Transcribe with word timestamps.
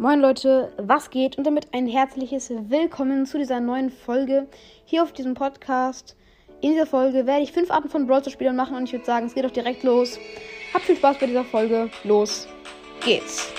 Moin 0.00 0.20
Leute, 0.20 0.72
was 0.76 1.10
geht? 1.10 1.38
Und 1.38 1.44
damit 1.44 1.74
ein 1.74 1.88
herzliches 1.88 2.50
Willkommen 2.50 3.26
zu 3.26 3.36
dieser 3.36 3.58
neuen 3.58 3.90
Folge 3.90 4.46
hier 4.84 5.02
auf 5.02 5.10
diesem 5.10 5.34
Podcast. 5.34 6.14
In 6.60 6.70
dieser 6.70 6.86
Folge 6.86 7.26
werde 7.26 7.42
ich 7.42 7.50
fünf 7.50 7.68
Arten 7.72 7.88
von 7.88 8.06
Brawl 8.06 8.22
Spielern 8.30 8.54
machen 8.54 8.76
und 8.76 8.84
ich 8.84 8.92
würde 8.92 9.04
sagen, 9.04 9.26
es 9.26 9.34
geht 9.34 9.44
doch 9.44 9.50
direkt 9.50 9.82
los. 9.82 10.20
Habt 10.72 10.84
viel 10.84 10.94
Spaß 10.94 11.18
bei 11.18 11.26
dieser 11.26 11.42
Folge. 11.42 11.90
Los 12.04 12.46
geht's. 13.04 13.52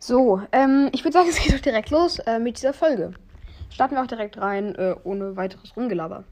So, 0.00 0.42
ähm, 0.50 0.88
ich 0.92 1.04
würde 1.04 1.12
sagen, 1.12 1.28
es 1.28 1.38
geht 1.38 1.54
doch 1.54 1.60
direkt 1.60 1.90
los 1.90 2.18
äh, 2.18 2.40
mit 2.40 2.56
dieser 2.56 2.72
Folge. 2.72 3.12
Starten 3.68 3.94
wir 3.94 4.02
auch 4.02 4.08
direkt 4.08 4.36
rein, 4.36 4.74
äh, 4.74 4.96
ohne 5.04 5.36
weiteres 5.36 5.76
Rumgelaber 5.76 6.24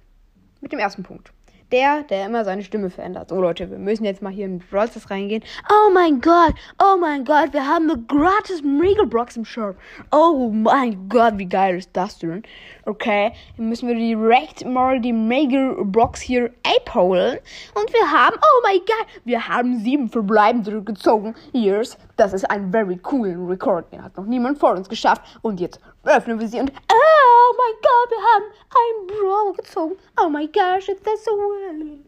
mit 0.60 0.72
dem 0.72 0.78
ersten 0.78 1.02
Punkt. 1.02 1.32
Der, 1.70 2.02
der 2.04 2.24
immer 2.24 2.46
seine 2.46 2.62
Stimme 2.62 2.88
verändert. 2.88 3.28
So 3.28 3.38
Leute, 3.38 3.70
wir 3.70 3.76
müssen 3.76 4.06
jetzt 4.06 4.22
mal 4.22 4.32
hier 4.32 4.46
in 4.46 4.58
Brawl 4.58 4.88
Stars 4.88 5.10
reingehen. 5.10 5.42
Oh 5.70 5.90
mein 5.92 6.18
Gott, 6.22 6.54
oh 6.82 6.96
mein 6.98 7.26
Gott, 7.26 7.52
wir 7.52 7.66
haben 7.66 7.90
eine 7.90 8.00
gratis 8.00 8.62
Regelbox 8.64 9.36
im 9.36 9.44
Shop. 9.44 9.76
Oh 10.10 10.48
mein 10.50 11.10
Gott, 11.10 11.34
wie 11.36 11.44
geil 11.44 11.76
ist 11.76 11.90
das 11.92 12.20
denn? 12.20 12.42
Okay, 12.86 13.32
dann 13.58 13.68
müssen 13.68 13.86
wir 13.86 13.94
direkt 13.96 14.64
mal 14.64 14.98
die 14.98 15.12
Regelbox 15.12 16.22
hier 16.22 16.50
abholen. 16.62 17.36
Und 17.74 17.92
wir 17.92 18.10
haben, 18.10 18.36
oh 18.36 18.60
mein 18.62 18.78
Gott, 18.78 19.06
wir 19.26 19.46
haben 19.46 19.78
sieben 19.80 20.08
verbleibende 20.08 20.82
gezogen. 20.82 21.34
Yes, 21.52 21.98
das 22.16 22.32
ist 22.32 22.50
ein 22.50 22.72
very 22.72 22.96
coolen 22.96 23.46
Rekord. 23.46 23.92
Den 23.92 24.02
hat 24.02 24.16
noch 24.16 24.24
niemand 24.24 24.58
vor 24.58 24.70
uns 24.70 24.88
geschafft. 24.88 25.20
Und 25.42 25.60
jetzt 25.60 25.80
öffnen 26.04 26.40
wir 26.40 26.48
sie 26.48 26.60
und, 26.60 26.72
oh 26.90 27.17
mein 27.56 27.74
Gott, 27.82 28.10
wir 28.10 28.22
haben 28.34 28.44
einen 28.78 29.06
Brawl 29.06 29.52
gezogen. 29.54 29.96
Oh 30.20 30.28
my 30.28 30.46
gosh, 30.46 30.88
it's 30.88 31.24
so 31.24 31.30
well. 31.32 31.98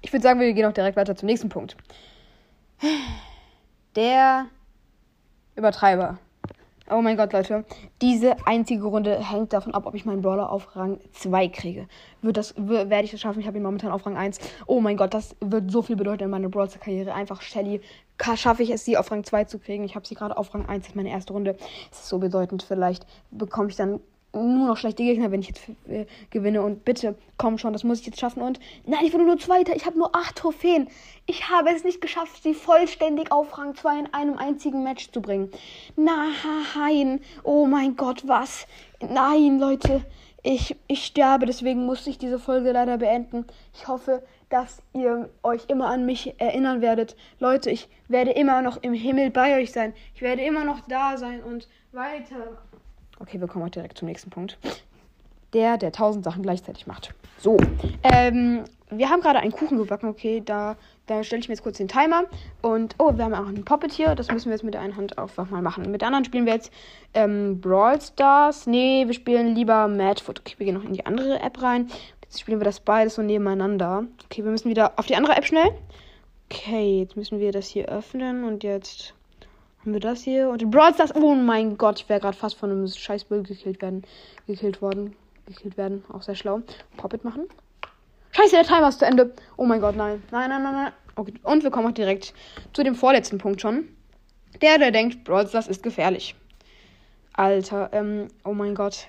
Ich 0.00 0.12
würde 0.12 0.22
sagen, 0.22 0.40
wir 0.40 0.52
gehen 0.52 0.66
auch 0.66 0.72
direkt 0.72 0.96
weiter 0.96 1.14
zum 1.16 1.26
nächsten 1.26 1.48
Punkt. 1.48 1.76
Der 3.94 4.46
Übertreiber. 5.54 6.18
Oh 6.90 7.00
mein 7.00 7.16
Gott, 7.16 7.32
Leute. 7.32 7.64
Diese 8.02 8.36
einzige 8.44 8.84
Runde 8.84 9.16
hängt 9.18 9.52
davon 9.52 9.72
ab, 9.72 9.86
ob 9.86 9.94
ich 9.94 10.04
meinen 10.04 10.20
Brawler 10.20 10.50
auf 10.50 10.74
Rang 10.76 10.98
2 11.12 11.48
kriege. 11.48 11.88
Wird 12.20 12.36
das, 12.36 12.54
werde 12.56 13.04
ich 13.04 13.12
das 13.12 13.20
schaffen? 13.20 13.40
Ich 13.40 13.46
habe 13.46 13.56
ihn 13.56 13.62
momentan 13.62 13.92
auf 13.92 14.04
Rang 14.04 14.16
1. 14.16 14.40
Oh 14.66 14.80
mein 14.80 14.96
Gott, 14.96 15.14
das 15.14 15.36
wird 15.40 15.70
so 15.70 15.82
viel 15.82 15.96
bedeuten 15.96 16.24
in 16.24 16.30
meiner 16.30 16.48
Brawler-Karriere. 16.48 17.14
Einfach 17.14 17.40
Shelly. 17.40 17.80
Schaffe 18.34 18.62
ich 18.62 18.70
es, 18.70 18.84
sie 18.84 18.98
auf 18.98 19.10
Rang 19.10 19.24
2 19.24 19.44
zu 19.44 19.58
kriegen? 19.58 19.84
Ich 19.84 19.94
habe 19.94 20.06
sie 20.06 20.14
gerade 20.14 20.36
auf 20.36 20.52
Rang 20.52 20.66
1. 20.68 20.82
Das 20.82 20.88
ist 20.90 20.96
meine 20.96 21.10
erste 21.10 21.32
Runde. 21.32 21.56
Es 21.90 22.00
ist 22.00 22.08
so 22.08 22.18
bedeutend. 22.18 22.62
Vielleicht 22.62 23.06
bekomme 23.30 23.68
ich 23.68 23.76
dann 23.76 24.00
nur 24.32 24.66
noch 24.66 24.76
schlechte 24.76 25.02
Gegner, 25.02 25.30
wenn 25.30 25.40
ich 25.40 25.48
jetzt 25.48 25.68
äh, 25.88 26.06
gewinne. 26.30 26.62
Und 26.62 26.84
bitte, 26.84 27.16
komm 27.36 27.58
schon, 27.58 27.72
das 27.72 27.84
muss 27.84 28.00
ich 28.00 28.06
jetzt 28.06 28.20
schaffen. 28.20 28.42
Und 28.42 28.58
nein, 28.86 29.04
ich 29.04 29.12
wurde 29.12 29.24
nur 29.24 29.38
Zweiter. 29.38 29.76
Ich 29.76 29.86
habe 29.86 29.98
nur 29.98 30.14
acht 30.14 30.36
Trophäen. 30.36 30.88
Ich 31.26 31.50
habe 31.50 31.70
es 31.70 31.84
nicht 31.84 32.00
geschafft, 32.00 32.42
sie 32.42 32.54
vollständig 32.54 33.30
auf 33.30 33.56
Rang 33.58 33.74
2 33.74 34.00
in 34.00 34.14
einem 34.14 34.38
einzigen 34.38 34.82
Match 34.82 35.10
zu 35.10 35.20
bringen. 35.20 35.50
Nein. 35.96 37.20
Oh 37.44 37.66
mein 37.66 37.96
Gott, 37.96 38.26
was? 38.26 38.66
Nein, 39.00 39.58
Leute. 39.58 40.02
Ich, 40.44 40.74
ich 40.88 41.04
sterbe, 41.04 41.46
deswegen 41.46 41.86
musste 41.86 42.10
ich 42.10 42.18
diese 42.18 42.40
Folge 42.40 42.72
leider 42.72 42.98
beenden. 42.98 43.46
Ich 43.74 43.86
hoffe, 43.86 44.24
dass 44.48 44.82
ihr 44.92 45.30
euch 45.44 45.66
immer 45.68 45.86
an 45.86 46.04
mich 46.04 46.34
erinnern 46.40 46.80
werdet. 46.80 47.14
Leute, 47.38 47.70
ich 47.70 47.88
werde 48.08 48.32
immer 48.32 48.60
noch 48.60 48.82
im 48.82 48.92
Himmel 48.92 49.30
bei 49.30 49.56
euch 49.60 49.70
sein. 49.70 49.94
Ich 50.16 50.20
werde 50.20 50.42
immer 50.42 50.64
noch 50.64 50.80
da 50.88 51.16
sein 51.16 51.44
und 51.44 51.68
weiter 51.92 52.58
Okay, 53.18 53.40
wir 53.40 53.48
kommen 53.48 53.64
auch 53.64 53.70
direkt 53.70 53.98
zum 53.98 54.08
nächsten 54.08 54.30
Punkt. 54.30 54.58
Der, 55.52 55.76
der 55.76 55.92
tausend 55.92 56.24
Sachen 56.24 56.42
gleichzeitig 56.42 56.86
macht. 56.86 57.14
So, 57.38 57.56
ähm, 58.02 58.64
wir 58.90 59.10
haben 59.10 59.20
gerade 59.20 59.38
einen 59.38 59.52
Kuchen 59.52 59.78
gebacken. 59.78 60.08
Okay, 60.08 60.42
da, 60.44 60.76
da 61.06 61.22
stelle 61.24 61.40
ich 61.40 61.48
mir 61.48 61.54
jetzt 61.54 61.62
kurz 61.62 61.78
den 61.78 61.88
Timer. 61.88 62.24
Und, 62.62 62.94
oh, 62.98 63.16
wir 63.16 63.24
haben 63.24 63.34
auch 63.34 63.46
einen 63.46 63.64
Poppet 63.64 63.92
hier. 63.92 64.14
Das 64.14 64.30
müssen 64.30 64.46
wir 64.46 64.52
jetzt 64.52 64.64
mit 64.64 64.74
der 64.74 64.80
einen 64.80 64.96
Hand 64.96 65.18
einfach 65.18 65.50
mal 65.50 65.62
machen. 65.62 65.90
Mit 65.90 66.00
der 66.00 66.08
anderen 66.08 66.24
spielen 66.24 66.46
wir 66.46 66.54
jetzt 66.54 66.72
ähm, 67.14 67.60
Brawl 67.60 68.00
Stars. 68.00 68.66
Nee, 68.66 69.04
wir 69.06 69.14
spielen 69.14 69.54
lieber 69.54 69.88
Madfoot. 69.88 70.40
Okay, 70.40 70.54
wir 70.58 70.66
gehen 70.66 70.74
noch 70.74 70.84
in 70.84 70.94
die 70.94 71.06
andere 71.06 71.40
App 71.40 71.60
rein. 71.62 71.88
Jetzt 72.22 72.40
spielen 72.40 72.60
wir 72.60 72.64
das 72.64 72.80
beides 72.80 73.16
so 73.16 73.22
nebeneinander. 73.22 74.04
Okay, 74.24 74.44
wir 74.44 74.50
müssen 74.50 74.70
wieder 74.70 74.92
auf 74.96 75.06
die 75.06 75.16
andere 75.16 75.36
App 75.36 75.44
schnell. 75.44 75.70
Okay, 76.50 77.00
jetzt 77.00 77.16
müssen 77.16 77.40
wir 77.40 77.52
das 77.52 77.66
hier 77.66 77.86
öffnen 77.86 78.44
und 78.44 78.62
jetzt 78.62 79.14
haben 79.82 79.92
wir 79.94 80.00
das 80.00 80.22
hier? 80.22 80.48
Und 80.48 80.70
Brawl 80.70 80.94
Stars. 80.94 81.14
Oh 81.14 81.34
mein 81.34 81.76
Gott, 81.76 82.00
ich 82.00 82.08
wäre 82.08 82.20
gerade 82.20 82.36
fast 82.36 82.56
von 82.56 82.70
einem 82.70 82.86
scheiß 82.86 83.24
Bild 83.24 83.48
gekillt 83.48 83.82
werden. 83.82 84.04
Gekillt 84.46 84.80
worden. 84.80 85.16
Gekillt 85.46 85.76
werden. 85.76 86.04
Auch 86.12 86.22
sehr 86.22 86.36
schlau. 86.36 86.62
Poppet 86.96 87.24
machen. 87.24 87.48
Scheiße, 88.30 88.54
der 88.54 88.64
Timer 88.64 88.88
ist 88.88 89.00
zu 89.00 89.06
Ende. 89.06 89.34
Oh 89.56 89.66
mein 89.66 89.80
Gott, 89.80 89.96
nein. 89.96 90.22
Nein, 90.30 90.50
nein, 90.50 90.62
nein, 90.62 90.74
nein. 90.74 90.92
Okay. 91.16 91.34
Und 91.42 91.64
wir 91.64 91.70
kommen 91.70 91.88
auch 91.88 91.92
direkt 91.92 92.32
zu 92.72 92.84
dem 92.84 92.94
vorletzten 92.94 93.38
Punkt 93.38 93.60
schon. 93.60 93.88
Der, 94.62 94.78
der 94.78 94.92
denkt, 94.92 95.24
Brawl 95.24 95.48
Stars 95.48 95.66
ist 95.66 95.82
gefährlich. 95.82 96.36
Alter, 97.34 97.90
ähm, 97.92 98.28
oh 98.44 98.52
mein 98.52 98.74
Gott. 98.74 99.08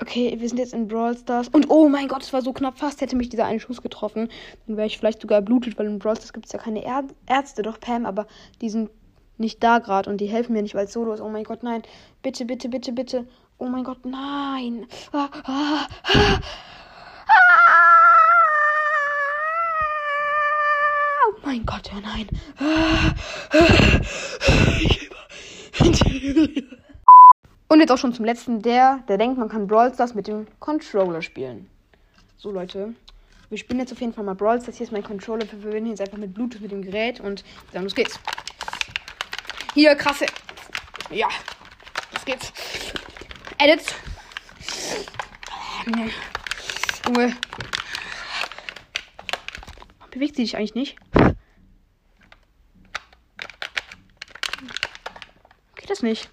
Okay, 0.00 0.34
wir 0.38 0.48
sind 0.48 0.58
jetzt 0.58 0.74
in 0.74 0.88
Brawl 0.88 1.16
Stars. 1.16 1.48
Und 1.48 1.70
oh 1.70 1.88
mein 1.88 2.08
Gott, 2.08 2.22
es 2.22 2.32
war 2.32 2.42
so 2.42 2.52
knapp. 2.52 2.78
Fast 2.78 3.00
hätte 3.00 3.14
mich 3.14 3.28
dieser 3.28 3.44
eine 3.44 3.60
Schuss 3.60 3.82
getroffen. 3.82 4.28
Dann 4.66 4.76
wäre 4.76 4.86
ich 4.88 4.98
vielleicht 4.98 5.20
sogar 5.20 5.42
blutet, 5.42 5.78
weil 5.78 5.86
in 5.86 6.00
Brawl 6.00 6.16
Stars 6.16 6.32
gibt 6.32 6.46
es 6.46 6.52
ja 6.52 6.58
keine 6.58 6.84
Ärzte, 7.26 7.62
doch 7.62 7.78
Pam, 7.78 8.04
aber 8.04 8.26
die 8.60 8.70
sind 8.70 8.90
nicht 9.38 9.62
da 9.62 9.78
gerade 9.78 10.10
und 10.10 10.20
die 10.20 10.26
helfen 10.26 10.52
mir 10.52 10.62
nicht, 10.62 10.74
weil 10.74 10.86
es 10.86 10.92
solo 10.92 11.12
ist. 11.12 11.20
Oh 11.20 11.28
mein 11.28 11.44
Gott, 11.44 11.62
nein. 11.62 11.82
Bitte, 12.22 12.44
bitte, 12.44 12.68
bitte, 12.68 12.92
bitte. 12.92 13.26
Oh 13.58 13.66
mein 13.66 13.84
Gott, 13.84 14.04
nein. 14.04 14.86
Ah, 15.12 15.28
ah, 15.44 15.86
ah. 16.04 16.40
Oh 21.26 21.40
mein 21.44 21.64
Gott, 21.66 21.90
ja 21.92 22.00
nein. 22.00 22.28
Und 27.68 27.80
jetzt 27.80 27.92
auch 27.92 27.98
schon 27.98 28.12
zum 28.14 28.24
letzten, 28.24 28.62
der, 28.62 29.00
der 29.08 29.18
denkt, 29.18 29.38
man 29.38 29.48
kann 29.48 29.66
Brawl 29.66 29.92
Stars 29.92 30.14
mit 30.14 30.26
dem 30.26 30.46
Controller 30.58 31.22
spielen. 31.22 31.68
So 32.36 32.50
Leute, 32.50 32.94
wir 33.50 33.58
spielen 33.58 33.80
jetzt 33.80 33.92
auf 33.92 34.00
jeden 34.00 34.12
Fall 34.12 34.24
mal 34.24 34.34
Brawl 34.34 34.60
Stars. 34.60 34.76
Hier 34.76 34.84
ist 34.84 34.92
mein 34.92 35.04
Controller. 35.04 35.50
Wir 35.50 35.58
verbinden 35.58 35.90
jetzt 35.90 36.00
einfach 36.00 36.18
mit 36.18 36.34
Bluetooth 36.34 36.60
mit 36.60 36.70
dem 36.70 36.82
Gerät 36.82 37.20
und 37.20 37.44
dann 37.72 37.84
los 37.84 37.94
geht's. 37.94 38.18
Hier, 39.78 39.94
krasse. 39.94 40.26
Ja. 41.08 41.28
Los 42.12 42.24
geht's. 42.24 42.52
Edit. 43.58 43.94
Junge. 47.06 47.36
Bewegt 50.10 50.34
sie 50.34 50.46
sich 50.46 50.56
eigentlich 50.56 50.74
nicht? 50.74 50.96
Geht 55.76 55.90
das 55.90 56.02
nicht? 56.02 56.28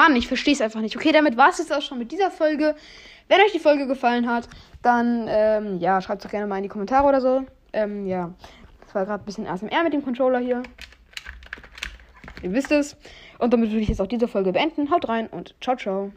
Mann, 0.00 0.16
ich 0.16 0.28
verstehe 0.28 0.54
es 0.54 0.62
einfach 0.62 0.80
nicht. 0.80 0.96
Okay, 0.96 1.12
damit 1.12 1.36
war 1.36 1.50
es 1.50 1.58
jetzt 1.58 1.74
auch 1.74 1.82
schon 1.82 1.98
mit 1.98 2.10
dieser 2.10 2.30
Folge. 2.30 2.74
Wenn 3.28 3.38
euch 3.42 3.52
die 3.52 3.58
Folge 3.58 3.86
gefallen 3.86 4.26
hat, 4.30 4.48
dann 4.80 5.26
ähm, 5.28 5.78
ja, 5.78 6.00
schreibt 6.00 6.22
es 6.22 6.24
doch 6.24 6.30
gerne 6.30 6.46
mal 6.46 6.56
in 6.56 6.62
die 6.62 6.70
Kommentare 6.70 7.06
oder 7.06 7.20
so. 7.20 7.44
Ähm, 7.74 8.06
ja, 8.06 8.32
das 8.80 8.94
war 8.94 9.04
gerade 9.04 9.22
ein 9.22 9.26
bisschen 9.26 9.46
ASMR 9.46 9.82
mit 9.84 9.92
dem 9.92 10.02
Controller 10.02 10.38
hier. 10.38 10.62
Ihr 12.42 12.52
wisst 12.54 12.72
es. 12.72 12.96
Und 13.38 13.52
damit 13.52 13.72
würde 13.72 13.82
ich 13.82 13.88
jetzt 13.88 14.00
auch 14.00 14.06
diese 14.06 14.26
Folge 14.26 14.52
beenden. 14.52 14.90
Haut 14.90 15.06
rein 15.06 15.26
und 15.26 15.54
ciao, 15.60 15.76
ciao. 15.76 16.12